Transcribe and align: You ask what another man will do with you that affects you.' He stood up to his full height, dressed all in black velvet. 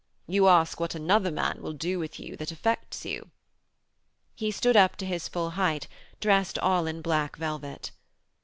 You 0.25 0.47
ask 0.47 0.79
what 0.79 0.95
another 0.95 1.29
man 1.29 1.61
will 1.61 1.73
do 1.73 1.99
with 1.99 2.19
you 2.19 2.35
that 2.37 2.51
affects 2.51 3.05
you.' 3.05 3.29
He 4.33 4.49
stood 4.49 4.75
up 4.75 4.95
to 4.95 5.05
his 5.05 5.27
full 5.27 5.51
height, 5.51 5.87
dressed 6.19 6.57
all 6.57 6.87
in 6.87 7.03
black 7.03 7.35
velvet. 7.35 7.91